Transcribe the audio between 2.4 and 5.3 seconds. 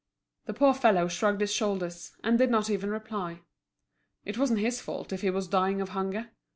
not even reply. It wasn't his fault if he